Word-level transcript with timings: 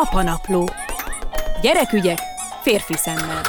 Apanapló. 0.00 0.70
Gyerekügyek 1.62 2.18
férfi 2.62 2.94
szemmel. 2.96 3.42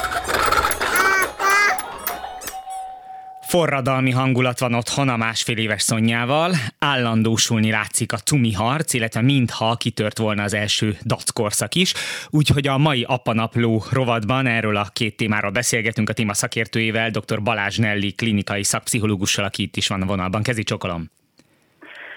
Forradalmi 3.40 4.10
hangulat 4.10 4.58
van 4.58 4.74
otthon 4.74 5.08
a 5.08 5.16
másfél 5.16 5.56
éves 5.56 5.82
szonyával, 5.82 6.54
állandósulni 6.78 7.70
látszik 7.70 8.12
a 8.12 8.16
cumi 8.16 8.52
harc, 8.52 8.92
illetve 8.92 9.20
mintha 9.20 9.76
kitört 9.76 10.18
volna 10.18 10.42
az 10.42 10.54
első 10.54 10.98
dackorszak 11.04 11.74
is, 11.74 11.94
úgyhogy 12.30 12.66
a 12.66 12.78
mai 12.78 13.02
apanapló 13.02 13.84
rovatban 13.90 14.46
erről 14.46 14.76
a 14.76 14.88
két 14.92 15.16
témáról 15.16 15.50
beszélgetünk 15.50 16.08
a 16.08 16.12
téma 16.12 16.34
szakértőjével, 16.34 17.10
dr. 17.10 17.42
Balázs 17.42 17.78
Nelli 17.78 18.12
klinikai 18.12 18.64
szakpszichológussal, 18.64 19.44
aki 19.44 19.62
itt 19.62 19.76
is 19.76 19.86
van 19.86 20.02
a 20.02 20.06
vonalban. 20.06 20.42
Kezi 20.42 20.62
csokolom! 20.62 21.19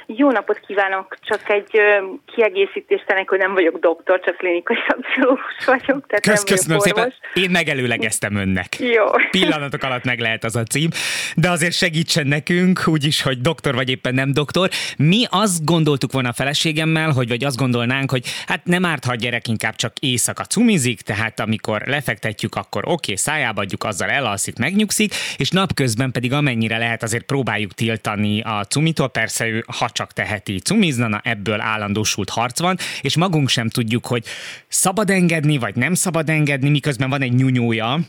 Jó 0.06 0.32
napot 0.32 0.60
kívánok! 0.68 1.18
Csak 1.22 1.50
egy 1.50 1.80
kiegészítést 2.26 3.06
tennék, 3.06 3.30
hogy 3.30 3.40
nem 3.40 3.54
vagyok 3.54 3.80
doktor, 3.80 4.20
csak 4.20 4.38
klinikai 4.38 4.76
szakpszichológus 4.88 5.66
vagyok. 5.66 6.08
Tehát 6.08 6.22
Kösz, 6.22 6.44
köszönöm 6.44 6.80
szépen. 6.80 7.14
Én 7.34 7.50
megelőlegeztem 7.50 8.36
önnek. 8.36 8.80
Jó. 8.80 9.06
Pillanatok 9.32 9.84
alatt 9.84 10.04
meg 10.04 10.20
lehet 10.20 10.44
az 10.44 10.56
a 10.56 10.64
cím. 10.64 10.90
De 11.36 11.50
azért 11.50 11.74
segítsen 11.74 12.28
nekünk, 12.28 12.84
úgyis, 12.86 13.22
hogy 13.22 13.42
doktor 13.42 13.76
vagy 13.76 13.90
éppen 13.90 14.14
nem 14.14 14.34
doktor. 14.34 14.70
Mi 14.98 15.24
azt 15.30 15.66
gondoltuk 15.66 16.12
volna 16.12 16.30
a 16.30 16.34
feleségemmel, 16.34 17.12
hogy 17.12 17.28
vagy 17.28 17.44
azt 17.44 17.58
gondolnánk, 17.58 18.12
hogy 18.12 18.26
hát 18.48 18.66
nem 18.66 18.86
árt, 18.86 19.06
ha 19.06 19.12
a 19.12 19.16
gyerek 19.16 19.48
inkább 19.48 19.76
csak 19.76 19.94
éjszaka 20.00 20.44
cumizik, 20.44 21.02
tehát 21.02 21.40
amikor 21.40 21.82
lefektetjük, 21.86 22.56
akkor 22.56 22.84
oké, 22.84 22.92
okay, 22.92 23.16
szájába 23.16 23.62
adjuk, 23.62 23.84
azzal 23.84 24.10
elalszik, 24.10 24.58
megnyugszik, 24.58 25.14
és 25.38 25.50
napközben 25.50 26.12
pedig 26.12 26.34
amennyire 26.34 26.78
lehet 26.78 27.04
azért 27.04 27.26
próbáljuk 27.26 27.74
tiltani 27.74 28.42
a 28.42 28.66
cumitól. 28.70 29.10
Persze 29.10 29.48
ő, 29.48 29.64
ha 29.78 29.90
csak 29.94 30.14
teheti 30.14 30.60
cumiznana, 30.60 31.22
ebből 31.24 31.62
állandósult 31.62 32.30
harc 32.30 32.60
van, 32.60 32.78
és 33.02 33.18
magunk 33.18 33.50
sem 33.50 33.70
tudjuk, 33.70 34.06
hogy 34.06 34.26
szabad 34.68 35.10
engedni, 35.10 35.58
vagy 35.58 35.76
nem 35.76 35.94
szabad 35.94 36.30
engedni, 36.30 36.70
miközben 36.70 37.10
van 37.10 37.22
egy 37.22 37.34
nyúnyója, 37.34 38.00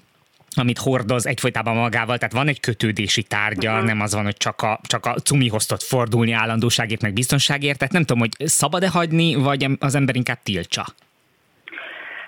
amit 0.57 0.79
hordoz 0.79 1.27
egyfolytában 1.27 1.77
magával, 1.77 2.19
tehát 2.19 2.35
van 2.35 2.49
egy 2.49 2.61
kötődési 2.61 3.23
tárgya, 3.23 3.73
uh-huh. 3.73 3.87
nem 3.87 4.01
az 4.01 4.15
van, 4.15 4.25
hogy 4.25 4.37
csak 4.37 4.63
a, 4.63 4.81
csak 4.83 5.07
a 5.07 5.15
cumihoz 5.15 5.67
tud 5.67 5.81
fordulni 5.81 6.33
állandóságért, 6.33 7.01
meg 7.01 7.13
biztonságért, 7.13 7.79
tehát 7.79 7.93
nem 7.93 8.05
tudom, 8.05 8.19
hogy 8.19 8.49
szabad-e 8.49 8.89
hagyni, 8.89 9.35
vagy 9.35 9.67
az 9.79 9.95
ember 9.95 10.17
inkább 10.17 10.43
tiltsa. 10.43 10.87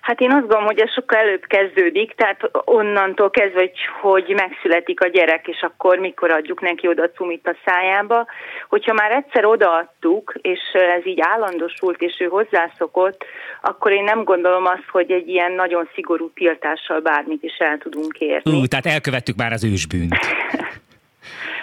Hát 0.07 0.21
én 0.21 0.31
azt 0.31 0.41
gondolom, 0.41 0.65
hogy 0.65 0.81
ez 0.81 0.93
sokkal 0.93 1.19
előbb 1.19 1.45
kezdődik, 1.47 2.15
tehát 2.15 2.41
onnantól 2.65 3.31
kezdve, 3.31 3.61
hogy, 3.61 3.79
hogy 4.01 4.35
megszületik 4.37 5.01
a 5.01 5.09
gyerek, 5.09 5.47
és 5.49 5.61
akkor 5.61 5.99
mikor 5.99 6.31
adjuk 6.31 6.61
neki 6.61 6.89
oda 6.89 7.03
a 7.03 7.11
cumit 7.11 7.47
a 7.47 7.57
szájába. 7.65 8.27
Hogyha 8.69 8.93
már 8.93 9.11
egyszer 9.11 9.45
odaadtuk, 9.45 10.35
és 10.41 10.61
ez 10.99 11.07
így 11.07 11.21
állandosult, 11.21 12.01
és 12.01 12.17
ő 12.19 12.25
hozzászokott, 12.25 13.25
akkor 13.61 13.93
én 13.93 14.05
nem 14.05 14.25
gondolom 14.25 14.67
azt, 14.67 14.89
hogy 14.91 15.11
egy 15.11 15.29
ilyen 15.29 15.53
nagyon 15.53 15.89
szigorú 15.95 16.31
tiltással 16.35 17.01
bármit 17.01 17.43
is 17.43 17.57
el 17.59 17.79
tudunk 17.79 18.19
érni. 18.19 18.59
Ú, 18.59 18.67
tehát 18.67 18.87
elkövettük 18.87 19.37
már 19.37 19.53
az 19.53 19.65
ősbűnt. 19.65 20.15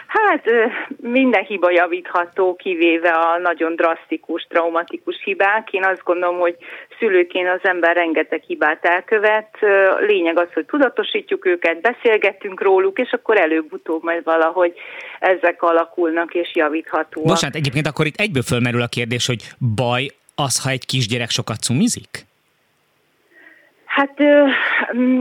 Hát 0.07 0.43
minden 1.01 1.43
hiba 1.43 1.71
javítható, 1.71 2.55
kivéve 2.55 3.09
a 3.09 3.37
nagyon 3.37 3.75
drasztikus, 3.75 4.45
traumatikus 4.49 5.21
hibák. 5.23 5.71
Én 5.71 5.85
azt 5.85 6.03
gondolom, 6.03 6.39
hogy 6.39 6.55
szülőként 6.99 7.49
az 7.49 7.59
ember 7.63 7.95
rengeteg 7.95 8.41
hibát 8.41 8.85
elkövet. 8.85 9.57
Lényeg 9.99 10.37
az, 10.39 10.47
hogy 10.53 10.65
tudatosítjuk 10.65 11.45
őket, 11.45 11.81
beszélgetünk 11.81 12.61
róluk, 12.61 12.99
és 12.99 13.11
akkor 13.11 13.37
előbb-utóbb 13.37 14.03
majd 14.03 14.23
valahogy 14.23 14.73
ezek 15.19 15.61
alakulnak 15.61 16.33
és 16.33 16.55
javíthatóak. 16.55 17.27
Bocsánat, 17.27 17.55
egyébként 17.55 17.87
akkor 17.87 18.05
itt 18.05 18.19
egyből 18.19 18.43
fölmerül 18.43 18.81
a 18.81 18.87
kérdés, 18.87 19.27
hogy 19.27 19.43
baj 19.75 20.07
az, 20.35 20.63
ha 20.63 20.69
egy 20.69 20.85
kisgyerek 20.85 21.29
sokat 21.29 21.57
cumizik? 21.61 22.25
Hát 23.85 24.19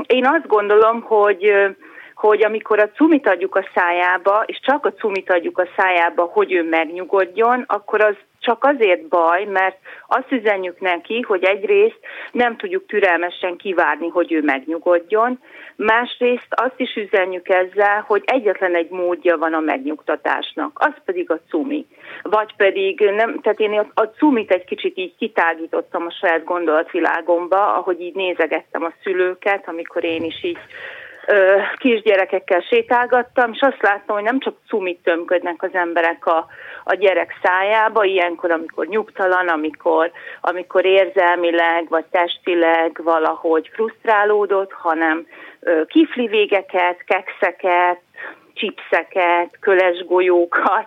én 0.06 0.26
azt 0.26 0.46
gondolom, 0.46 1.00
hogy 1.00 1.52
hogy 2.28 2.44
amikor 2.44 2.78
a 2.78 2.90
cumit 2.90 3.28
adjuk 3.28 3.56
a 3.56 3.68
szájába, 3.74 4.42
és 4.46 4.60
csak 4.62 4.86
a 4.86 4.92
cumit 4.92 5.30
adjuk 5.30 5.58
a 5.58 5.68
szájába, 5.76 6.22
hogy 6.22 6.52
ő 6.52 6.68
megnyugodjon, 6.68 7.64
akkor 7.66 8.00
az 8.00 8.14
csak 8.40 8.64
azért 8.64 9.08
baj, 9.08 9.44
mert 9.44 9.76
azt 10.06 10.32
üzenjük 10.32 10.80
neki, 10.80 11.20
hogy 11.20 11.44
egyrészt 11.44 11.98
nem 12.32 12.56
tudjuk 12.56 12.86
türelmesen 12.86 13.56
kivárni, 13.56 14.08
hogy 14.08 14.32
ő 14.32 14.42
megnyugodjon, 14.42 15.38
másrészt 15.76 16.46
azt 16.48 16.80
is 16.80 16.94
üzenjük 16.94 17.48
ezzel, 17.48 18.04
hogy 18.06 18.22
egyetlen 18.26 18.74
egy 18.74 18.90
módja 18.90 19.36
van 19.36 19.54
a 19.54 19.60
megnyugtatásnak, 19.60 20.78
az 20.80 20.94
pedig 21.04 21.30
a 21.30 21.40
cumi. 21.48 21.86
Vagy 22.22 22.54
pedig, 22.56 23.00
nem, 23.00 23.40
tehát 23.40 23.60
én 23.60 23.90
a 23.94 24.02
cumit 24.02 24.50
egy 24.50 24.64
kicsit 24.64 24.98
így 24.98 25.14
kitágítottam 25.18 26.06
a 26.06 26.12
saját 26.20 26.44
gondolatvilágomba, 26.44 27.74
ahogy 27.74 28.00
így 28.00 28.14
nézegettem 28.14 28.84
a 28.84 28.92
szülőket, 29.02 29.68
amikor 29.68 30.04
én 30.04 30.24
is 30.24 30.44
így 30.44 30.58
kisgyerekekkel 31.76 32.60
sétálgattam, 32.60 33.52
és 33.52 33.60
azt 33.60 33.82
láttam, 33.82 34.16
hogy 34.16 34.24
nem 34.24 34.40
csak 34.40 34.54
cumit 34.68 35.02
tömködnek 35.02 35.62
az 35.62 35.70
emberek 35.72 36.26
a, 36.26 36.46
a 36.84 36.94
gyerek 36.94 37.38
szájába, 37.42 38.04
ilyenkor, 38.04 38.50
amikor 38.50 38.86
nyugtalan, 38.86 39.48
amikor, 39.48 40.10
amikor 40.40 40.84
érzelmileg 40.84 41.88
vagy 41.88 42.04
testileg 42.10 43.00
valahogy 43.02 43.70
frusztrálódott, 43.72 44.72
hanem 44.72 45.26
kifli 45.86 46.26
végeket, 46.26 47.04
kekszeket, 47.04 48.00
chipseket, 48.54 49.58
köles 49.60 50.04
golyókat, 50.04 50.86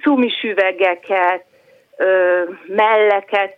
cumis 0.00 0.42
üvegeket, 0.42 1.44
melleket 2.66 3.54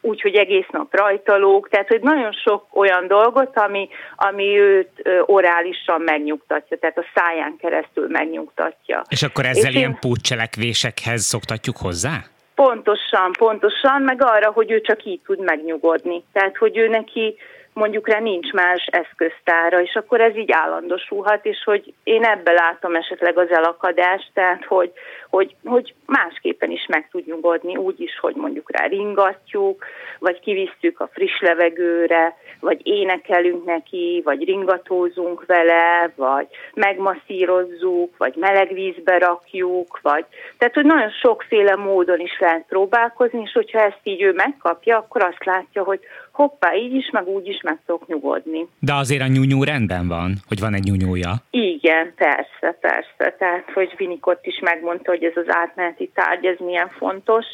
úgyhogy 0.00 0.34
egész 0.34 0.66
nap 0.70 0.94
rajtalók, 0.94 1.68
tehát 1.68 1.88
hogy 1.88 2.00
nagyon 2.00 2.32
sok 2.32 2.66
olyan 2.72 3.06
dolgot, 3.06 3.56
ami, 3.56 3.88
ami 4.16 4.58
őt 4.58 5.22
orálisan 5.26 6.00
megnyugtatja, 6.00 6.76
tehát 6.78 6.98
a 6.98 7.04
száján 7.14 7.56
keresztül 7.60 8.08
megnyugtatja. 8.08 9.02
És 9.08 9.22
akkor 9.22 9.44
ezzel 9.44 9.70
És 9.70 9.76
ilyen 9.76 9.90
én... 9.90 9.98
pótcselekvésekhez 10.00 11.22
szoktatjuk 11.22 11.76
hozzá? 11.76 12.24
Pontosan, 12.54 13.32
pontosan, 13.38 14.02
meg 14.02 14.22
arra, 14.22 14.50
hogy 14.50 14.70
ő 14.70 14.80
csak 14.80 15.04
így 15.04 15.20
tud 15.26 15.40
megnyugodni. 15.40 16.24
Tehát, 16.32 16.56
hogy 16.56 16.76
ő 16.76 16.88
neki 16.88 17.36
mondjuk 17.78 18.08
rá 18.08 18.18
nincs 18.18 18.52
más 18.52 18.86
eszköztára, 18.90 19.82
és 19.82 19.94
akkor 19.94 20.20
ez 20.20 20.36
így 20.36 20.52
állandósulhat, 20.52 21.44
és 21.46 21.62
hogy 21.64 21.94
én 22.02 22.24
ebbe 22.24 22.52
látom 22.52 22.94
esetleg 22.94 23.38
az 23.38 23.50
elakadást, 23.50 24.30
tehát 24.34 24.64
hogy, 24.64 24.92
hogy, 25.30 25.56
hogy 25.64 25.94
másképpen 26.06 26.70
is 26.70 26.86
meg 26.88 27.08
tud 27.10 27.26
nyugodni, 27.26 27.76
úgy 27.76 28.00
is, 28.00 28.18
hogy 28.20 28.34
mondjuk 28.34 28.70
rá 28.70 28.86
ringatjuk, 28.86 29.84
vagy 30.18 30.40
kivisztük 30.40 31.00
a 31.00 31.10
friss 31.12 31.40
levegőre, 31.40 32.36
vagy 32.60 32.80
énekelünk 32.86 33.64
neki, 33.64 34.20
vagy 34.24 34.44
ringatózunk 34.44 35.46
vele, 35.46 36.12
vagy 36.16 36.46
megmasszírozzuk, 36.74 38.16
vagy 38.16 38.34
meleg 38.36 38.72
vízbe 38.72 39.18
rakjuk, 39.18 39.98
vagy 40.02 40.24
tehát, 40.58 40.74
hogy 40.74 40.84
nagyon 40.84 41.10
sokféle 41.10 41.76
módon 41.76 42.20
is 42.20 42.38
lehet 42.38 42.64
próbálkozni, 42.68 43.40
és 43.40 43.52
hogyha 43.52 43.78
ezt 43.78 44.00
így 44.02 44.22
ő 44.22 44.32
megkapja, 44.32 44.96
akkor 44.96 45.22
azt 45.22 45.44
látja, 45.44 45.82
hogy 45.82 46.00
hoppá, 46.32 46.74
így 46.74 46.94
is, 46.94 47.10
meg 47.10 47.26
úgy 47.26 47.48
is 47.48 47.60
meg 47.62 47.78
tudok 47.86 48.06
nyugodni. 48.06 48.66
De 48.78 48.94
azért 48.94 49.22
a 49.22 49.26
nyúnyó 49.26 49.64
rendben 49.64 50.08
van, 50.08 50.34
hogy 50.48 50.60
van 50.60 50.74
egy 50.74 50.82
nyúnyója. 50.82 51.32
Igen, 51.50 52.14
persze, 52.16 52.78
persze. 52.80 53.36
Tehát, 53.38 53.70
hogy 53.74 53.94
Vinikott 53.96 54.46
is 54.46 54.60
megmondta, 54.60 55.10
hogy 55.18 55.28
ez 55.28 55.44
az 55.46 55.54
átmeneti 55.54 56.10
tárgy, 56.14 56.46
ez 56.46 56.56
milyen 56.58 56.88
fontos. 56.88 57.46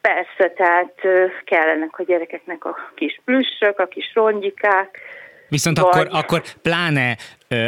Persze, 0.00 0.54
tehát 0.56 0.94
kellenek 1.44 1.98
a 1.98 2.02
gyerekeknek 2.02 2.64
a 2.64 2.76
kis 2.94 3.20
plüssök, 3.24 3.78
a 3.78 3.86
kis 3.86 4.10
rongyikák, 4.14 4.98
Viszont 5.48 5.78
vagy... 5.78 5.86
akkor, 5.86 6.08
akkor 6.10 6.42
pláne 6.62 7.16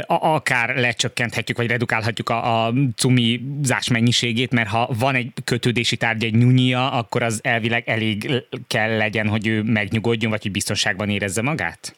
akár 0.06 0.76
lecsökkenthetjük, 0.76 1.56
vagy 1.56 1.66
redukálhatjuk 1.66 2.28
a, 2.28 2.66
a 2.66 2.72
cumizás 2.96 3.88
mennyiségét, 3.88 4.52
mert 4.52 4.68
ha 4.68 4.90
van 4.98 5.14
egy 5.14 5.32
kötődési 5.44 5.96
tárgy, 5.96 6.24
egy 6.24 6.34
nyúnyia, 6.34 6.90
akkor 6.90 7.22
az 7.22 7.40
elvileg 7.42 7.88
elég 7.88 8.44
kell 8.68 8.96
legyen, 8.96 9.28
hogy 9.28 9.46
ő 9.46 9.62
megnyugodjon, 9.62 10.30
vagy 10.30 10.42
hogy 10.42 10.50
biztonságban 10.50 11.08
érezze 11.08 11.42
magát? 11.42 11.96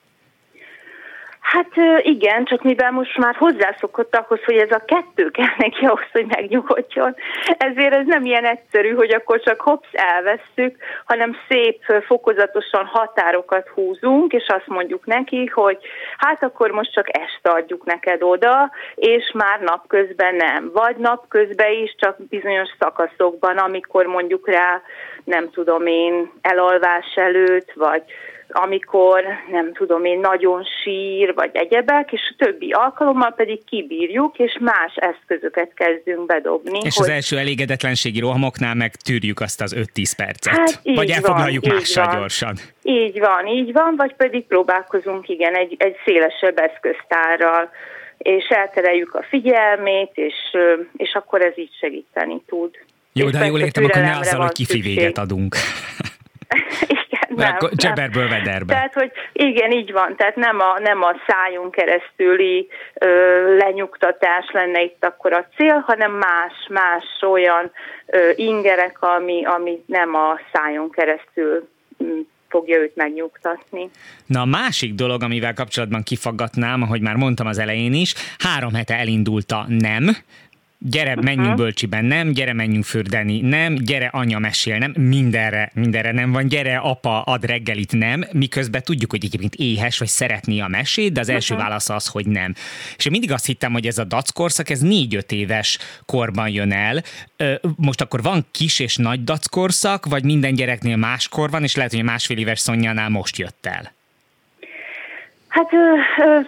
Hát 1.53 2.03
igen, 2.03 2.45
csak 2.45 2.63
mivel 2.63 2.91
most 2.91 3.19
már 3.19 3.35
hozzászokott 3.35 4.17
ahhoz, 4.17 4.45
hogy 4.45 4.57
ez 4.57 4.71
a 4.71 4.85
kettő 4.85 5.31
kell 5.31 5.55
neki 5.59 5.85
ahhoz, 5.85 6.11
hogy 6.13 6.27
megnyugodjon, 6.27 7.15
ezért 7.59 7.95
ez 7.95 8.07
nem 8.07 8.25
ilyen 8.25 8.45
egyszerű, 8.45 8.95
hogy 8.95 9.15
akkor 9.15 9.41
csak 9.41 9.61
hopsz 9.61 9.89
elvesszük, 9.93 10.77
hanem 11.05 11.37
szép 11.49 11.83
fokozatosan 12.07 12.85
határokat 12.85 13.69
húzunk, 13.69 14.33
és 14.33 14.47
azt 14.49 14.67
mondjuk 14.67 15.07
neki, 15.07 15.47
hogy 15.47 15.79
hát 16.17 16.43
akkor 16.43 16.71
most 16.71 16.93
csak 16.93 17.19
este 17.19 17.51
adjuk 17.51 17.85
neked 17.85 18.23
oda, 18.23 18.71
és 18.95 19.33
már 19.35 19.61
napközben 19.61 20.35
nem. 20.35 20.71
Vagy 20.73 20.97
napközben 20.97 21.73
is, 21.73 21.95
csak 21.99 22.17
bizonyos 22.29 22.69
szakaszokban, 22.79 23.57
amikor 23.59 24.07
mondjuk 24.07 24.49
rá, 24.49 24.83
nem 25.25 25.51
tudom 25.51 25.87
én, 25.87 26.31
elalvás 26.41 27.15
előtt, 27.15 27.73
vagy 27.75 28.03
amikor 28.53 29.23
nem 29.51 29.73
tudom 29.73 30.05
én, 30.05 30.19
nagyon 30.19 30.65
sír, 30.83 31.35
vagy 31.35 31.51
egyebek, 31.53 32.13
és 32.13 32.21
a 32.31 32.45
többi 32.45 32.71
alkalommal 32.71 33.33
pedig 33.33 33.65
kibírjuk, 33.65 34.39
és 34.39 34.59
más 34.61 34.95
eszközöket 34.95 35.75
kezdünk 35.75 36.27
bedobni. 36.27 36.79
És 36.83 36.97
hogy... 36.97 37.07
az 37.07 37.13
első 37.13 37.39
elégedetlenségi 37.39 38.21
rohamoknál 38.21 38.75
meg 38.75 38.95
tűrjük 38.95 39.41
azt 39.41 39.61
az 39.61 39.75
5-10 39.95 40.13
percet. 40.17 40.55
Hát, 40.55 40.81
vagy 40.85 41.11
elfoglaljuk 41.11 41.67
van, 41.67 41.75
mással 41.75 42.07
van. 42.07 42.19
gyorsan. 42.19 42.55
Így 42.83 43.19
van, 43.19 43.47
így 43.47 43.73
van, 43.73 43.95
vagy 43.97 44.15
pedig 44.15 44.47
próbálkozunk, 44.47 45.29
igen, 45.29 45.55
egy, 45.55 45.75
egy 45.79 45.97
szélesebb 46.05 46.59
eszköztárral, 46.59 47.71
és 48.19 48.45
eltereljük 48.49 49.15
a 49.15 49.23
figyelmét, 49.29 50.11
és, 50.15 50.35
és 50.97 51.13
akkor 51.13 51.43
ez 51.43 51.59
így 51.59 51.73
segíteni 51.81 52.43
tud. 52.47 52.71
Jó, 53.13 53.27
és 53.27 53.33
de 53.33 53.47
jól 53.47 53.61
értem, 53.61 53.85
akkor 53.85 54.03
ne 54.03 54.17
azzal, 54.17 54.41
hogy 54.41 54.53
kifi 54.53 54.81
véget 54.81 55.19
adunk. 55.19 55.57
nem, 57.45 57.71
Cseberből 57.77 58.29
vederbe. 58.29 58.73
Tehát, 58.73 58.95
hogy 58.95 59.11
igen, 59.33 59.71
így 59.71 59.93
van, 59.93 60.17
tehát 60.17 60.37
nem 60.37 60.61
a, 60.61 60.79
nem 60.79 61.03
a 61.03 61.15
szájon 61.27 61.71
keresztüli 61.71 62.69
ö, 62.95 63.57
lenyugtatás 63.57 64.51
lenne 64.53 64.83
itt 64.83 65.05
akkor 65.05 65.33
a 65.33 65.47
cél, 65.57 65.85
hanem 65.87 66.13
más, 66.13 66.53
más 66.69 67.05
olyan 67.31 67.71
ö, 68.07 68.31
ingerek, 68.35 69.03
ami, 69.03 69.45
ami 69.45 69.83
nem 69.87 70.15
a 70.15 70.41
szájon 70.53 70.91
keresztül 70.91 71.69
fogja 72.49 72.79
őt 72.79 72.97
megnyugtatni. 72.97 73.91
Na 74.27 74.41
a 74.41 74.45
másik 74.45 74.95
dolog, 74.95 75.23
amivel 75.23 75.55
kapcsolatban 75.55 76.03
kifaggatnám, 76.03 76.83
ahogy 76.83 77.01
már 77.01 77.15
mondtam 77.15 77.47
az 77.47 77.59
elején 77.59 77.93
is, 77.93 78.15
három 78.39 78.75
hete 78.75 78.95
elindult 78.95 79.53
a 79.53 79.65
nem, 79.69 80.17
gyere, 80.81 81.11
uh-huh. 81.11 81.25
menjünk 81.25 81.57
bölcsiben, 81.57 82.05
nem, 82.05 82.33
gyere, 82.33 82.53
menjünk 82.53 82.85
fürdeni, 82.85 83.41
nem, 83.41 83.75
gyere, 83.75 84.07
anya 84.07 84.39
mesél, 84.39 84.79
nem, 84.79 84.95
mindenre, 84.97 85.71
mindenre 85.75 86.13
nem 86.13 86.33
van, 86.33 86.49
gyere, 86.49 86.77
apa, 86.77 87.23
ad 87.23 87.45
reggelit, 87.45 87.93
nem, 87.93 88.25
miközben 88.33 88.83
tudjuk, 88.83 89.11
hogy 89.11 89.25
egyébként 89.25 89.55
éhes, 89.55 89.99
vagy 89.99 90.09
szeretné 90.09 90.59
a 90.59 90.69
mesét, 90.69 91.13
de 91.13 91.21
az 91.21 91.29
első 91.29 91.55
uh-huh. 91.55 91.69
válasz 91.69 91.89
az, 91.89 92.07
hogy 92.07 92.27
nem. 92.27 92.55
És 92.97 93.05
én 93.05 93.13
mindig 93.13 93.33
azt 93.33 93.47
hittem, 93.47 93.73
hogy 93.73 93.87
ez 93.87 93.99
a 93.99 94.05
dackorszak, 94.05 94.71
ez 94.71 94.81
négy-öt 94.81 95.33
éves 95.33 95.79
korban 96.05 96.49
jön 96.49 96.73
el. 96.73 97.03
Most 97.77 98.01
akkor 98.01 98.23
van 98.23 98.47
kis 98.51 98.79
és 98.79 98.97
nagy 98.97 99.25
dackorszak, 99.25 100.07
vagy 100.07 100.25
minden 100.25 100.55
gyereknél 100.55 100.97
máskor 100.97 101.51
van, 101.51 101.63
és 101.63 101.75
lehet, 101.75 101.91
hogy 101.91 102.01
a 102.01 102.05
másfél 102.05 102.39
éves 102.39 102.59
Szonyánál 102.59 103.09
most 103.09 103.39
jött 103.39 103.67
el? 103.67 103.99
Hát 105.51 105.73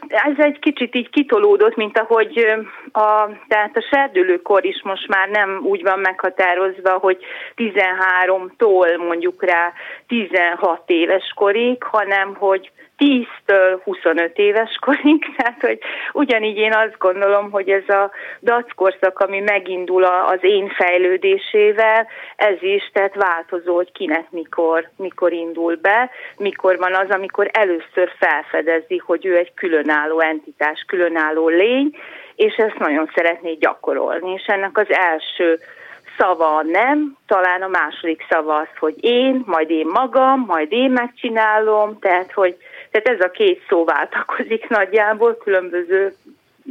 ez 0.09 0.35
egy 0.37 0.59
kicsit 0.59 0.95
így 0.95 1.11
kitolódott, 1.11 1.77
mint 1.77 1.99
ahogy 1.99 2.57
a, 2.93 3.29
tehát 3.49 3.77
a 3.77 3.87
serdülőkor 3.91 4.65
is 4.65 4.83
most 4.83 5.09
már 5.09 5.29
nem 5.29 5.61
úgy 5.65 5.83
van 5.83 5.99
meghatározva, 5.99 6.99
hogy 6.99 7.25
13-tól 7.57 9.07
mondjuk 9.07 9.45
rá 9.45 9.73
16 10.07 10.83
éves 10.87 11.33
korig, 11.35 11.83
hanem 11.83 12.35
hogy 12.35 12.71
10-től 12.99 13.81
25 13.85 14.39
éves 14.39 14.77
korig, 14.81 15.25
tehát 15.37 15.61
hogy 15.61 15.79
ugyanígy 16.13 16.57
én 16.57 16.75
azt 16.75 16.99
gondolom, 16.99 17.51
hogy 17.51 17.69
ez 17.69 17.89
a 17.89 18.11
dackorszak, 18.43 19.19
ami 19.19 19.41
megindul 19.41 20.05
az 20.05 20.39
én 20.41 20.69
fejlődésével, 20.69 22.07
ez 22.37 22.63
is, 22.63 22.91
tehát 22.93 23.15
változó, 23.15 23.75
hogy 23.75 23.93
kinek 23.93 24.31
mikor, 24.31 24.89
mikor 24.97 25.33
indul 25.33 25.77
be, 25.77 26.11
mikor 26.37 26.79
van 26.79 26.95
az, 26.95 27.11
amikor 27.11 27.51
először 27.53 28.13
felfedezi, 28.19 28.92
hogy 28.99 29.27
ő 29.27 29.37
egy 29.37 29.55
különálló 29.55 30.21
entitás, 30.21 30.85
különálló 30.87 31.49
lény, 31.49 31.97
és 32.35 32.55
ezt 32.55 32.79
nagyon 32.79 33.11
szeretné 33.15 33.53
gyakorolni, 33.53 34.33
és 34.33 34.45
ennek 34.47 34.79
az 34.79 34.87
első 34.89 35.59
szava 36.19 36.63
nem, 36.63 37.17
talán 37.27 37.63
a 37.63 37.69
második 37.69 38.27
szava 38.29 38.57
az, 38.57 38.69
hogy 38.79 38.95
én, 39.01 39.43
majd 39.47 39.71
én 39.71 39.87
magam, 39.87 40.45
majd 40.47 40.73
én 40.73 40.91
megcsinálom, 40.91 41.99
tehát 41.99 42.33
hogy 42.33 42.57
tehát 42.91 43.21
ez 43.21 43.27
a 43.27 43.31
két 43.31 43.65
szó 43.69 43.85
váltakozik 43.85 44.69
nagyjából 44.69 45.37
különböző 45.37 46.15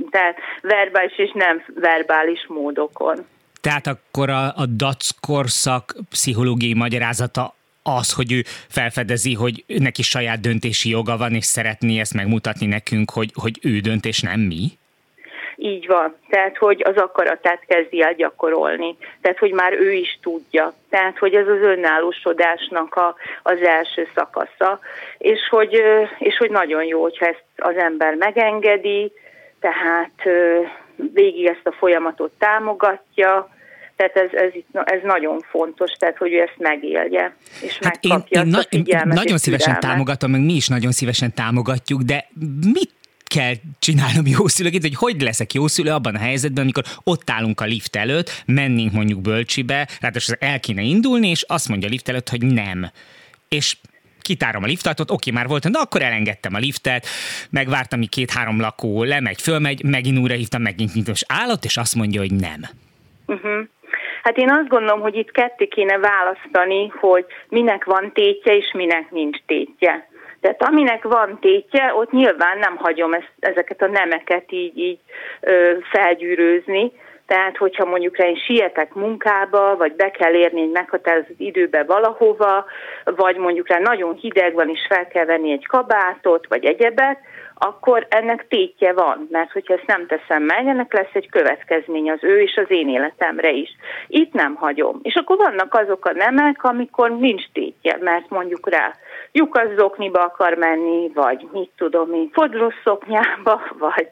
tehát 0.09 0.37
verbális 0.61 1.17
és 1.17 1.31
nem 1.33 1.63
verbális 1.75 2.45
módokon. 2.47 3.25
Tehát 3.61 3.87
akkor 3.87 4.29
a, 4.29 4.45
a 4.45 4.65
DAC 4.65 5.09
korszak 5.19 5.95
pszichológiai 6.09 6.73
magyarázata 6.73 7.53
az, 7.83 8.13
hogy 8.13 8.31
ő 8.31 8.41
felfedezi, 8.69 9.33
hogy 9.33 9.63
neki 9.67 10.01
saját 10.01 10.39
döntési 10.39 10.89
joga 10.89 11.17
van, 11.17 11.33
és 11.33 11.45
szeretné 11.45 11.99
ezt 11.99 12.13
megmutatni 12.13 12.65
nekünk, 12.65 13.11
hogy, 13.11 13.31
hogy 13.33 13.59
ő 13.61 13.79
döntés, 13.79 14.19
nem 14.19 14.39
mi? 14.39 14.79
Így 15.55 15.87
van, 15.87 16.15
tehát 16.29 16.57
hogy 16.57 16.81
az 16.85 16.95
akaratát 16.95 17.63
kezdi 17.67 18.01
el 18.01 18.13
gyakorolni, 18.13 18.97
tehát 19.21 19.37
hogy 19.37 19.51
már 19.51 19.73
ő 19.73 19.91
is 19.91 20.19
tudja, 20.21 20.73
tehát 20.89 21.17
hogy 21.17 21.33
ez 21.33 21.47
az 21.47 21.61
önállósodásnak 21.61 22.95
a, 22.95 23.15
az 23.43 23.61
első 23.61 24.07
szakasza, 24.15 24.79
és 25.17 25.39
hogy, 25.49 25.81
és 26.17 26.37
hogy 26.37 26.49
nagyon 26.49 26.83
jó, 26.83 27.01
hogyha 27.01 27.25
ezt 27.25 27.43
az 27.57 27.75
ember 27.75 28.15
megengedi, 28.15 29.11
tehát 29.59 30.23
végig 31.13 31.45
ezt 31.45 31.67
a 31.67 31.71
folyamatot 31.71 32.31
támogatja, 32.37 33.49
tehát 34.01 34.31
ez, 34.31 34.39
ez, 34.39 34.81
ez 34.85 34.99
nagyon 35.03 35.39
fontos, 35.49 35.91
tehát 35.91 36.17
hogy 36.17 36.33
ő 36.33 36.41
ezt 36.41 36.55
megélje, 36.57 37.35
és 37.61 37.77
hát 37.81 37.83
megkapja 37.83 38.41
én, 38.41 38.47
én, 38.47 38.51
na, 38.51 38.61
én 38.61 39.01
nagyon 39.05 39.37
szívesen 39.37 39.79
támogatom, 39.79 40.31
meg 40.31 40.41
mi 40.41 40.53
is 40.53 40.67
nagyon 40.67 40.91
szívesen 40.91 41.33
támogatjuk, 41.33 42.01
de 42.01 42.27
mit 42.73 42.91
kell 43.23 43.53
csinálnom 43.79 44.27
jó 44.37 44.47
szülőként, 44.47 44.83
hogy 44.83 44.95
hogy 44.95 45.21
leszek 45.21 45.53
jó 45.53 45.67
szülő 45.67 45.91
abban 45.91 46.15
a 46.15 46.19
helyzetben, 46.19 46.63
amikor 46.63 46.83
ott 47.03 47.29
állunk 47.29 47.61
a 47.61 47.65
lift 47.65 47.95
előtt, 47.95 48.43
mennénk 48.45 48.91
mondjuk 48.91 49.21
bölcsibe, 49.21 49.87
ráadásul 49.99 50.35
el 50.39 50.59
kéne 50.59 50.81
indulni, 50.81 51.29
és 51.29 51.43
azt 51.47 51.69
mondja 51.69 51.87
a 51.87 51.91
lift 51.91 52.09
előtt, 52.09 52.29
hogy 52.29 52.45
nem. 52.45 52.91
És 53.49 53.77
kitárom 54.21 54.63
a 54.63 54.67
liftet, 54.67 55.11
oké, 55.11 55.31
már 55.31 55.47
volt, 55.47 55.71
de 55.71 55.79
akkor 55.79 56.01
elengedtem 56.01 56.53
a 56.53 56.57
liftet, 56.57 57.05
megvártam, 57.49 57.99
amíg 57.99 58.09
két-három 58.09 58.59
lakó 58.59 59.03
lemegy, 59.03 59.41
fölmegy, 59.41 59.83
megint 59.83 60.17
újra 60.17 60.33
hívtam, 60.33 60.61
megint 60.61 60.93
nyitom, 60.93 61.13
és 61.13 61.23
állott, 61.27 61.65
és 61.65 61.77
azt 61.77 61.95
mondja, 61.95 62.19
hogy 62.19 62.33
nem. 62.33 62.65
Uh-huh. 63.25 63.67
Hát 64.23 64.37
én 64.37 64.49
azt 64.49 64.67
gondolom, 64.67 65.01
hogy 65.01 65.15
itt 65.15 65.31
ketté 65.31 65.67
kéne 65.67 65.97
választani, 65.97 66.87
hogy 66.87 67.25
minek 67.49 67.83
van 67.83 68.11
tétje, 68.13 68.55
és 68.55 68.71
minek 68.73 69.11
nincs 69.11 69.37
tétje. 69.45 70.09
Tehát 70.41 70.63
aminek 70.63 71.03
van 71.03 71.39
tétje, 71.39 71.93
ott 71.95 72.11
nyilván 72.11 72.57
nem 72.57 72.75
hagyom 72.75 73.13
ezt, 73.13 73.31
ezeket 73.39 73.81
a 73.81 73.87
nemeket 73.87 74.51
így, 74.51 74.77
így 74.77 74.99
ö, 75.41 75.77
felgyűrőzni, 75.91 76.91
tehát, 77.31 77.57
hogyha 77.57 77.85
mondjuk 77.85 78.17
én 78.17 78.35
sietek 78.35 78.93
munkába, 78.93 79.75
vagy 79.77 79.93
be 79.93 80.11
kell 80.11 80.33
érni 80.33 80.61
egy 80.61 80.71
meghatározott 80.71 81.39
időbe 81.39 81.83
valahova, 81.83 82.65
vagy 83.03 83.37
mondjuk 83.37 83.67
rá 83.67 83.79
nagyon 83.79 84.13
hideg 84.13 84.53
van, 84.53 84.69
és 84.69 84.85
fel 84.89 85.07
kell 85.07 85.25
venni 85.25 85.51
egy 85.51 85.67
kabátot, 85.67 86.47
vagy 86.47 86.65
egyebet, 86.65 87.19
akkor 87.63 88.05
ennek 88.09 88.47
tétje 88.47 88.93
van, 88.93 89.27
mert 89.31 89.51
hogyha 89.51 89.73
ezt 89.73 89.87
nem 89.87 90.07
teszem 90.07 90.43
meg, 90.43 90.67
ennek 90.67 90.93
lesz 90.93 91.13
egy 91.13 91.29
következmény 91.29 92.11
az 92.11 92.23
ő 92.23 92.41
és 92.41 92.55
az 92.55 92.65
én 92.67 92.89
életemre 92.89 93.49
is. 93.49 93.69
Itt 94.07 94.33
nem 94.33 94.55
hagyom. 94.55 94.99
És 95.01 95.15
akkor 95.15 95.37
vannak 95.37 95.73
azok 95.73 96.05
a 96.05 96.13
nemek, 96.13 96.63
amikor 96.63 97.11
nincs 97.11 97.43
tétje, 97.53 97.97
mert 97.99 98.29
mondjuk 98.29 98.69
rá 98.69 98.93
lyukasszokniba 99.31 100.23
akar 100.23 100.53
menni, 100.53 101.11
vagy 101.13 101.47
mit 101.51 101.71
tudom 101.77 102.13
én, 102.13 102.29
fodlosszoknyába, 102.33 103.61
vagy, 103.85 104.09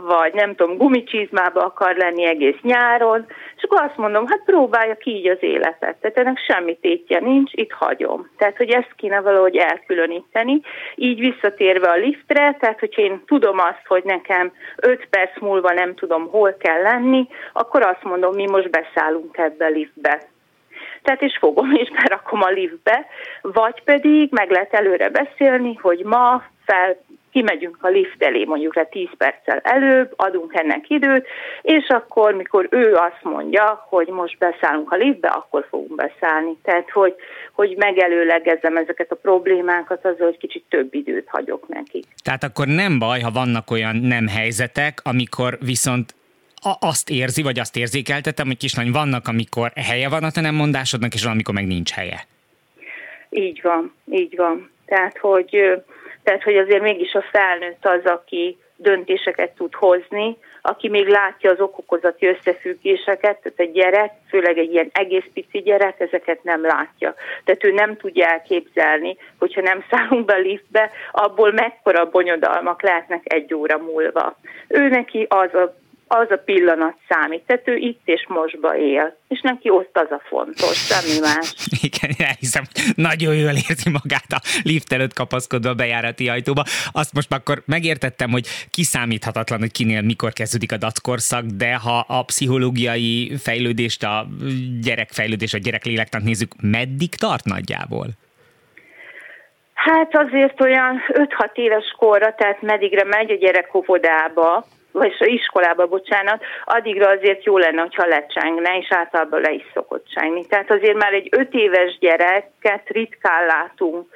vagy 0.00 0.34
nem 0.34 0.54
tudom, 0.54 0.76
gumicsizmába 0.76 1.60
akar 1.64 1.96
lenni 1.96 2.24
egész 2.24 2.58
nyáron, 2.62 3.26
és 3.56 3.62
akkor 3.62 3.80
azt 3.80 3.96
mondom, 3.96 4.26
hát 4.26 4.42
próbálja 4.44 4.96
ki 4.96 5.10
így 5.10 5.28
az 5.28 5.38
életet. 5.40 5.96
Tehát 6.00 6.18
ennek 6.18 6.38
semmi 6.38 6.78
tétje 6.80 7.20
nincs, 7.20 7.50
itt 7.54 7.72
hagyom. 7.72 8.30
Tehát, 8.36 8.56
hogy 8.56 8.70
ezt 8.70 8.92
kéne 8.96 9.20
valahogy 9.20 9.56
elkülöníteni. 9.56 10.60
Így 10.94 11.18
visszatérve 11.18 11.88
a 11.88 11.96
liftre, 11.96 12.56
tehát, 12.60 12.78
hogyha 12.78 13.02
én 13.02 13.22
tudom 13.26 13.58
azt, 13.58 13.86
hogy 13.86 14.04
nekem 14.04 14.52
5 14.76 15.06
perc 15.10 15.40
múlva 15.40 15.72
nem 15.72 15.94
tudom, 15.94 16.28
hol 16.28 16.56
kell 16.58 16.82
lenni, 16.82 17.28
akkor 17.52 17.82
azt 17.82 18.02
mondom, 18.02 18.34
mi 18.34 18.46
most 18.50 18.70
beszállunk 18.70 19.36
ebbe 19.36 19.64
a 19.64 19.68
liftbe 19.68 20.30
tehát 21.02 21.22
és 21.22 21.36
fogom 21.40 21.72
és 21.72 21.90
berakom 21.90 22.42
a 22.42 22.48
liftbe, 22.48 23.06
vagy 23.42 23.82
pedig 23.84 24.28
meg 24.30 24.50
lehet 24.50 24.74
előre 24.74 25.08
beszélni, 25.10 25.74
hogy 25.74 26.04
ma 26.04 26.42
fel 26.64 26.96
kimegyünk 27.32 27.76
a 27.80 27.88
lift 27.88 28.22
elé 28.22 28.44
mondjuk 28.44 28.74
le 28.74 28.84
10 28.84 29.08
perccel 29.16 29.58
előbb, 29.58 30.12
adunk 30.16 30.54
ennek 30.54 30.90
időt, 30.90 31.26
és 31.62 31.88
akkor, 31.88 32.34
mikor 32.34 32.66
ő 32.70 32.94
azt 32.94 33.22
mondja, 33.22 33.86
hogy 33.88 34.06
most 34.06 34.38
beszállunk 34.38 34.92
a 34.92 34.96
liftbe, 34.96 35.28
akkor 35.28 35.66
fogunk 35.68 35.94
beszállni. 35.94 36.56
Tehát, 36.62 36.90
hogy, 36.90 37.14
hogy 37.52 37.74
megelőlegezzem 37.76 38.76
ezeket 38.76 39.10
a 39.10 39.14
problémákat, 39.14 40.04
azzal, 40.04 40.26
hogy 40.26 40.38
kicsit 40.38 40.64
több 40.68 40.94
időt 40.94 41.28
hagyok 41.28 41.68
neki. 41.68 42.04
Tehát 42.22 42.42
akkor 42.42 42.66
nem 42.66 42.98
baj, 42.98 43.20
ha 43.20 43.30
vannak 43.30 43.70
olyan 43.70 43.96
nem 43.96 44.26
helyzetek, 44.28 45.00
amikor 45.02 45.58
viszont 45.60 46.14
azt 46.80 47.10
érzi, 47.10 47.42
vagy 47.42 47.58
azt 47.58 47.76
érzékeltetem, 47.76 48.46
hogy 48.46 48.56
kislány, 48.56 48.90
vannak, 48.90 49.28
amikor 49.28 49.72
helye 49.74 50.08
van 50.08 50.24
a 50.24 50.30
te 50.30 50.40
nem 50.40 50.54
mondásodnak, 50.54 51.14
és 51.14 51.22
van, 51.22 51.32
amikor 51.32 51.54
meg 51.54 51.66
nincs 51.66 51.90
helye. 51.90 52.26
Így 53.30 53.60
van, 53.62 53.94
így 54.10 54.36
van. 54.36 54.70
Tehát, 54.86 55.18
hogy, 55.18 55.82
tehát, 56.22 56.42
hogy 56.42 56.56
azért 56.56 56.82
mégis 56.82 57.14
a 57.14 57.24
felnőtt 57.32 57.86
az, 57.86 58.04
aki 58.04 58.58
döntéseket 58.76 59.50
tud 59.50 59.74
hozni, 59.74 60.36
aki 60.62 60.88
még 60.88 61.08
látja 61.08 61.50
az 61.50 61.60
okokozati 61.60 62.26
összefüggéseket, 62.26 63.38
tehát 63.42 63.52
egy 63.58 63.72
gyerek, 63.72 64.12
főleg 64.28 64.58
egy 64.58 64.72
ilyen 64.72 64.90
egész 64.92 65.24
pici 65.34 65.58
gyerek, 65.58 66.00
ezeket 66.00 66.42
nem 66.42 66.62
látja. 66.62 67.14
Tehát 67.44 67.64
ő 67.64 67.72
nem 67.72 67.96
tudja 67.96 68.26
elképzelni, 68.26 69.16
hogyha 69.38 69.60
nem 69.60 69.84
szállunk 69.90 70.24
be 70.24 70.34
a 70.34 70.38
liftbe, 70.38 70.90
abból 71.12 71.52
mekkora 71.52 72.10
bonyodalmak 72.10 72.82
lehetnek 72.82 73.32
egy 73.32 73.54
óra 73.54 73.78
múlva. 73.78 74.36
Ő 74.68 74.88
neki 74.88 75.26
az 75.28 75.54
a 75.54 75.74
az 76.14 76.30
a 76.30 76.42
pillanat 76.44 76.96
számít. 77.08 77.42
Tehát 77.46 77.68
ő 77.68 77.76
itt 77.76 78.00
és 78.04 78.24
mostba 78.28 78.76
él, 78.76 79.16
és 79.28 79.40
neki 79.40 79.70
ott 79.70 79.90
az 79.98 80.10
a 80.10 80.22
fontos, 80.28 80.76
semmi 80.76 81.18
más. 81.20 81.54
Igen, 81.88 82.10
elhiszem, 82.28 82.64
nagyon 82.94 83.34
jól 83.34 83.54
érzi 83.68 83.90
magát 83.90 84.32
a 84.32 84.40
lift 84.62 84.92
előtt 84.92 85.12
kapaszkodva 85.12 85.70
a 85.70 85.74
bejárati 85.74 86.28
ajtóba. 86.28 86.62
Azt 86.92 87.12
most 87.12 87.32
akkor 87.32 87.62
megértettem, 87.66 88.30
hogy 88.30 88.46
kiszámíthatatlan, 88.70 89.58
hogy 89.58 89.72
kinél 89.72 90.02
mikor 90.02 90.32
kezdődik 90.32 90.72
a 90.72 90.76
dackorszak, 90.76 91.44
de 91.44 91.74
ha 91.74 92.04
a 92.08 92.22
pszichológiai 92.22 93.36
fejlődést, 93.36 94.02
a 94.02 94.26
gyerekfejlődést, 94.82 95.54
a 95.54 95.58
gyerek 95.58 95.84
lélektant 95.84 96.24
nézzük, 96.24 96.52
meddig 96.60 97.14
tart 97.14 97.44
nagyjából? 97.44 98.06
Hát 99.74 100.16
azért 100.16 100.60
olyan 100.60 101.00
5-6 101.08 101.54
éves 101.54 101.94
korra, 101.98 102.34
tehát 102.34 102.62
medigre 102.62 103.04
megy 103.04 103.30
a 103.30 103.34
gyerek 103.36 103.74
óvodába, 103.74 104.66
vagy 104.92 105.14
iskolába, 105.18 105.86
bocsánat, 105.86 106.42
addigra 106.64 107.08
azért 107.08 107.44
jó 107.44 107.58
lenne, 107.58 107.80
hogyha 107.80 108.06
lecsengne, 108.06 108.76
és 108.78 108.86
általában 108.90 109.40
le 109.40 109.50
is 109.50 109.64
szokott 109.74 110.06
csengni. 110.08 110.46
Tehát 110.46 110.70
azért 110.70 110.96
már 110.96 111.12
egy 111.12 111.28
öt 111.30 111.54
éves 111.54 111.98
gyereket 111.98 112.88
ritkán 112.88 113.46
látunk 113.46 114.06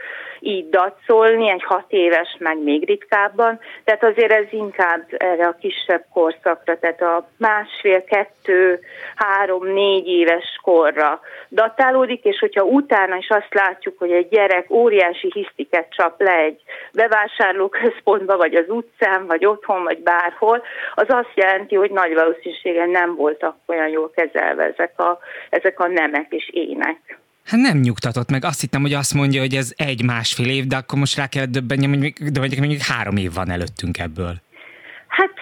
így 0.41 0.69
dacolni, 0.69 1.51
egy 1.51 1.65
hat 1.65 1.85
éves 1.89 2.37
meg 2.39 2.63
még 2.63 2.87
ritkábban, 2.87 3.61
tehát 3.85 4.05
azért 4.05 4.33
ez 4.33 4.47
inkább 4.51 5.05
erre 5.09 5.47
a 5.47 5.57
kisebb 5.61 6.05
korszakra, 6.13 6.79
tehát 6.79 7.03
a 7.03 7.29
másfél, 7.39 8.05
kettő, 8.05 8.81
három, 9.15 9.67
négy 9.67 10.09
éves 10.09 10.59
korra 10.63 11.21
datálódik, 11.49 12.25
és 12.25 12.39
hogyha 12.39 12.63
utána 12.63 13.17
is 13.17 13.29
azt 13.29 13.55
látjuk, 13.55 13.99
hogy 13.99 14.13
egy 14.13 14.29
gyerek 14.29 14.71
óriási 14.71 15.31
hisztiket 15.35 15.87
csap 15.91 16.21
le 16.21 16.37
egy 16.37 16.61
bevásárlóközpontba, 16.93 18.37
vagy 18.37 18.55
az 18.55 18.69
utcán, 18.69 19.27
vagy 19.27 19.47
otthon, 19.47 19.83
vagy 19.83 19.99
bárhol, 19.99 20.63
az 20.95 21.07
azt 21.09 21.33
jelenti, 21.35 21.75
hogy 21.75 21.91
nagy 21.91 22.15
valószínűséggel 22.15 22.87
nem 22.87 23.15
voltak 23.15 23.57
olyan 23.67 23.89
jól 23.89 24.11
kezelve 24.11 24.65
ezek 24.65 25.01
a, 25.01 25.19
ezek 25.51 25.81
a 25.81 25.87
nemek 25.87 26.33
és 26.33 26.51
ének. 26.53 27.19
Hát 27.47 27.61
nem 27.61 27.79
nyugtatott 27.79 28.31
meg. 28.31 28.45
Azt 28.45 28.61
hittem, 28.61 28.81
hogy 28.81 28.93
azt 28.93 29.15
mondja, 29.15 29.41
hogy 29.41 29.55
ez 29.55 29.73
egy-másfél 29.77 30.51
év, 30.51 30.65
de 30.67 30.77
akkor 30.77 30.99
most 30.99 31.17
rá 31.17 31.27
kellett 31.27 31.51
döbbenjem, 31.51 31.91
hogy 31.91 31.99
még, 31.99 32.15
de 32.33 32.41
mondjuk, 32.41 32.61
mondjuk 32.61 32.83
három 32.83 33.17
év 33.17 33.33
van 33.35 33.51
előttünk 33.51 33.99
ebből. 33.99 34.35
Hát 35.09 35.35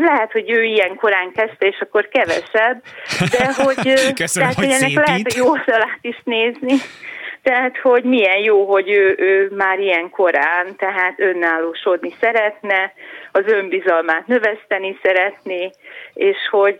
lehet, 0.00 0.32
hogy 0.32 0.50
ő 0.50 0.62
ilyen 0.64 0.94
korán 0.96 1.32
kezdte, 1.32 1.66
és 1.66 1.80
akkor 1.80 2.08
kevesebb, 2.08 2.82
de 3.30 3.54
hogy, 3.64 4.12
Köszönöm, 4.14 4.48
tehát, 4.48 4.54
hogy 4.54 4.64
ennek 4.64 4.78
szépít. 4.78 5.06
lehet 5.06 5.34
jó 5.34 5.48
oldalát 5.48 5.98
is 6.00 6.20
nézni. 6.24 6.74
Tehát, 7.42 7.76
hogy 7.76 8.04
milyen 8.04 8.38
jó, 8.38 8.66
hogy 8.66 8.90
ő, 8.90 9.14
ő 9.18 9.50
már 9.56 9.78
ilyen 9.78 10.10
korán, 10.10 10.76
tehát 10.76 11.20
önállósodni 11.20 12.14
szeretne, 12.20 12.92
az 13.32 13.42
önbizalmát 13.46 14.26
növeszteni 14.26 14.98
szeretné, 15.02 15.70
és 16.14 16.36
hogy, 16.50 16.78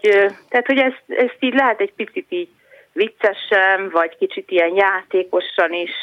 tehát, 0.48 0.66
hogy 0.66 0.78
ezt, 0.78 1.02
ezt 1.06 1.36
így 1.40 1.54
lehet 1.54 1.80
egy 1.80 1.92
picit 1.96 2.26
így 2.28 2.48
viccesen, 2.96 3.90
vagy 3.92 4.16
kicsit 4.16 4.50
ilyen 4.50 4.74
játékosan 4.74 5.72
is 5.72 5.94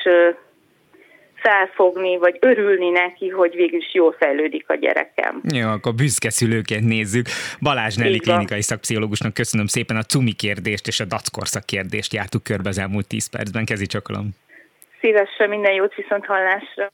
felfogni, 1.36 2.18
vagy 2.18 2.38
örülni 2.40 2.90
neki, 2.90 3.30
hogy 3.30 3.56
végül 3.56 3.80
is 3.80 3.94
jól 3.94 4.16
fejlődik 4.20 4.70
a 4.70 4.76
gyerekem. 4.76 5.42
Jó, 5.54 5.70
akkor 5.70 5.94
büszke 5.94 6.30
szülőként 6.30 6.86
nézzük. 6.86 7.26
Balázs 7.62 7.96
Nelly 7.96 8.18
klinikai 8.18 8.62
szakpszichológusnak 8.62 9.34
köszönöm 9.34 9.68
szépen 9.68 9.98
a 9.98 10.04
cumi 10.04 10.32
kérdést 10.32 10.88
és 10.88 11.00
a 11.00 11.06
dackorszak 11.06 11.66
kérdést 11.66 12.14
jártuk 12.14 12.44
körbe 12.44 12.70
az 12.70 12.80
elmúlt 12.80 13.08
10 13.08 13.30
percben. 13.30 13.66
Kezi 13.66 13.86
csokolom. 13.86 14.30
Szívesen 15.00 15.50
minden 15.50 15.74
jót 15.74 15.96
viszont 15.96 16.26
hallásra. 16.26 16.92